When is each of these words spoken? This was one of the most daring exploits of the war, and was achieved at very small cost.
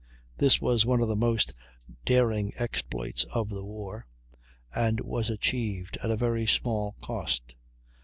This 0.39 0.59
was 0.59 0.83
one 0.83 0.99
of 1.03 1.07
the 1.09 1.15
most 1.15 1.53
daring 2.05 2.53
exploits 2.55 3.23
of 3.35 3.49
the 3.49 3.63
war, 3.63 4.07
and 4.73 4.99
was 5.01 5.29
achieved 5.29 5.95
at 6.01 6.17
very 6.17 6.47
small 6.47 6.95
cost. 7.03 7.53